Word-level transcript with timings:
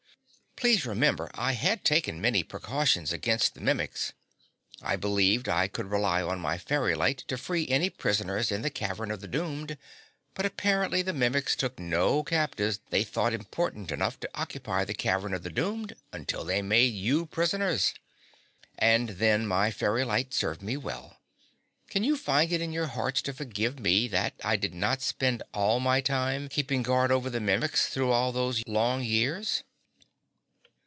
"Please 0.57 0.85
remember 0.85 1.31
I 1.33 1.53
had 1.53 1.83
taken 1.83 2.21
many 2.21 2.43
precautions 2.43 3.11
against 3.11 3.55
the 3.55 3.61
Mimics. 3.61 4.13
I 4.79 4.95
believed 4.95 5.49
I 5.49 5.67
could 5.67 5.89
rely 5.89 6.21
on 6.21 6.39
my 6.39 6.59
fairy 6.59 6.93
light 6.93 7.17
to 7.29 7.35
free 7.39 7.67
any 7.67 7.89
prisoners 7.89 8.51
in 8.51 8.61
the 8.61 8.69
Cavern 8.69 9.09
of 9.09 9.21
the 9.21 9.27
Doomed, 9.27 9.75
but 10.35 10.45
apparently 10.45 11.01
the 11.01 11.13
Mimics 11.13 11.55
took 11.55 11.79
no 11.79 12.21
captives 12.21 12.79
they 12.91 13.03
thought 13.03 13.33
important 13.33 13.91
enough 13.91 14.19
to 14.19 14.29
occupy 14.35 14.85
the 14.85 14.93
Cavern 14.93 15.33
of 15.33 15.41
the 15.41 15.49
Doomed 15.49 15.95
until 16.13 16.43
they 16.45 16.61
made 16.61 16.93
you 16.93 17.25
prisoners. 17.25 17.95
And 18.77 19.09
then 19.17 19.47
my 19.47 19.71
fairy 19.71 20.03
light 20.03 20.31
served 20.31 20.61
me 20.61 20.77
well. 20.77 21.17
Can 21.89 22.03
you 22.03 22.15
find 22.15 22.51
it 22.51 22.61
in 22.61 22.71
your 22.71 22.85
hearts 22.87 23.23
to 23.23 23.33
forgive 23.33 23.79
me 23.79 24.07
that 24.09 24.35
I 24.43 24.57
did 24.57 24.75
not 24.75 25.01
spend 25.01 25.41
all 25.55 25.79
my 25.79 26.01
time 26.01 26.49
keeping 26.49 26.83
guard 26.83 27.11
over 27.11 27.31
the 27.31 27.41
Mimics 27.41 27.87
through 27.87 28.11
all 28.11 28.31
those 28.31 28.61
long 28.67 29.01
years?" 29.03 29.63